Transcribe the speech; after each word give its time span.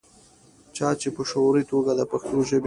چا 0.75 0.87
چې 0.99 1.07
پۀ 1.15 1.23
شعوري 1.29 1.63
توګه 1.71 1.91
دَپښتو 1.97 2.37
ژبې 2.47 2.59